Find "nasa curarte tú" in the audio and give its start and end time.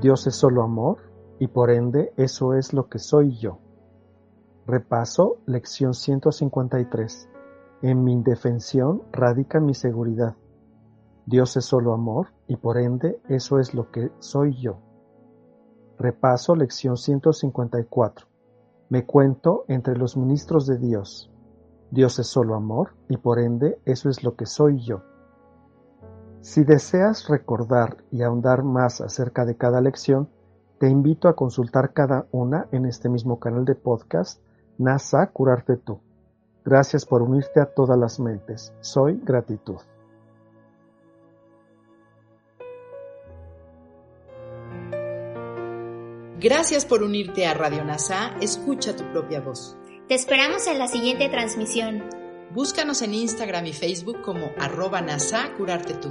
34.76-36.02, 55.00-56.10